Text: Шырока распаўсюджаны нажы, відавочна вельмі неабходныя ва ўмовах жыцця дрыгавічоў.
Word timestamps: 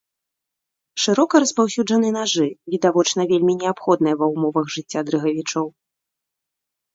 Шырока 1.01 1.41
распаўсюджаны 1.43 2.09
нажы, 2.15 2.45
відавочна 2.75 3.21
вельмі 3.33 3.53
неабходныя 3.61 4.15
ва 4.23 4.31
ўмовах 4.33 4.65
жыцця 4.79 5.01
дрыгавічоў. 5.11 5.67